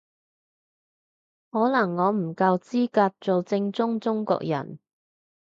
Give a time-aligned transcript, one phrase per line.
[1.51, 4.79] 可能我唔夠資格做正宗中國人